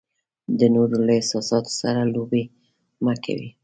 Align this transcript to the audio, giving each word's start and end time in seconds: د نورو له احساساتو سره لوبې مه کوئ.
د 0.59 0.61
نورو 0.75 0.97
له 1.07 1.11
احساساتو 1.19 1.71
سره 1.81 2.01
لوبې 2.13 2.43
مه 3.03 3.13
کوئ. 3.23 3.47